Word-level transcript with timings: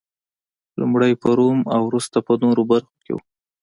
لومړی 0.79 1.11
په 1.21 1.29
روم 1.37 1.59
او 1.73 1.81
وروسته 1.89 2.17
په 2.27 2.33
نورو 2.43 2.61
برخو 2.71 2.95
کې 3.03 3.11
و 3.13 3.17